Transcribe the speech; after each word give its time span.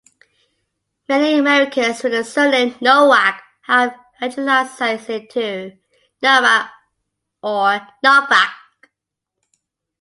Many 1.07 1.37
Americans 1.37 2.01
with 2.01 2.13
the 2.13 2.23
surname 2.23 2.73
Nowak 2.81 3.43
have 3.65 3.93
Anglicized 4.19 5.07
it 5.11 5.29
to 5.29 5.77
Novak 6.23 6.71
or 7.43 7.79
Novack. 8.03 8.53